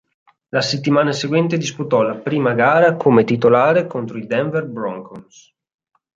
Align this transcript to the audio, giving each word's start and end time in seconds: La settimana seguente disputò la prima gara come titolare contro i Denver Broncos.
La 0.49 0.61
settimana 0.61 1.11
seguente 1.11 1.57
disputò 1.57 2.01
la 2.01 2.15
prima 2.15 2.55
gara 2.55 2.95
come 2.95 3.23
titolare 3.23 3.85
contro 3.85 4.17
i 4.17 4.25
Denver 4.25 4.65
Broncos. 4.65 5.53